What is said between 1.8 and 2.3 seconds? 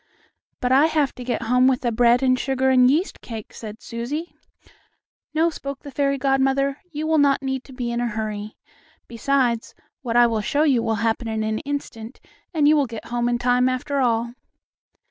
the bread